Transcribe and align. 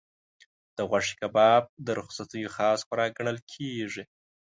د 0.75 0.77
غوښې 0.89 1.15
کباب 1.21 1.63
د 1.85 1.87
رخصتیو 1.99 2.53
خاص 2.55 2.79
خوراک 2.87 3.11
ګڼل 3.17 3.37
کېږي. 3.53 4.03